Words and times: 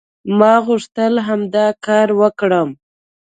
ما 0.39 0.53
غوښتل 0.67 1.13
همدا 1.27 1.67
کار 1.85 2.07
وکړم". 2.21 2.69